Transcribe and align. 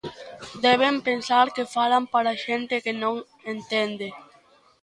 Deben 0.65 0.95
pensar 1.07 1.43
que 1.55 1.71
falan 1.75 2.03
para 2.13 2.39
xente 2.45 2.75
que 2.85 2.93
non 3.03 3.15
entende. 3.53 4.07